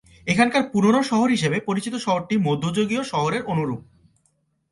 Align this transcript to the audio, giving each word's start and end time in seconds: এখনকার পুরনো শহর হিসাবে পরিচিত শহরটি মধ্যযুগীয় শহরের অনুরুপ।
এখনকার 0.27 0.63
পুরনো 0.71 1.01
শহর 1.03 1.27
হিসাবে 1.29 1.57
পরিচিত 1.59 1.93
শহরটি 1.95 2.35
মধ্যযুগীয় 2.37 3.03
শহরের 3.03 3.43
অনুরুপ। 3.43 3.81